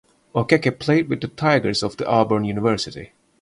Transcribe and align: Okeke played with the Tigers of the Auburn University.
Okeke 0.33 0.79
played 0.79 1.09
with 1.09 1.21
the 1.21 1.27
Tigers 1.27 1.83
of 1.83 1.97
the 1.97 2.07
Auburn 2.07 2.43
University. 2.43 3.11